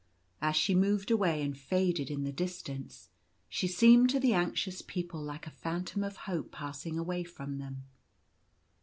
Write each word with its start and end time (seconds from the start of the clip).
As 0.41 0.55
she 0.55 0.73
moved 0.73 1.11
away 1.11 1.43
and 1.43 1.55
faded 1.55 2.09
in 2.09 2.23
the 2.23 2.31
distance, 2.31 3.09
she 3.47 3.67
seemed 3.67 4.09
to 4.09 4.19
the 4.19 4.33
anxious 4.33 4.81
people 4.81 5.21
like 5.21 5.45
a 5.45 5.51
phantom 5.51 6.03
of 6.03 6.17
Hope 6.25 6.51
passing 6.51 6.97
away 6.97 7.23
from 7.23 7.59
them. 7.59 7.83